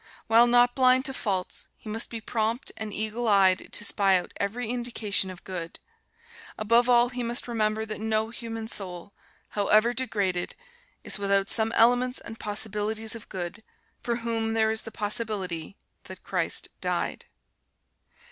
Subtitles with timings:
[0.25, 4.31] While not blind to faults, he must be prompt and eagle eyed to spy out
[4.37, 5.77] every indication of good.
[6.57, 9.13] Above all, he must remember that no human soul,
[9.49, 10.55] however degraded,
[11.03, 13.61] is without some elements and possibilities of good,
[14.01, 17.25] for whom there is the possibility that Christ died.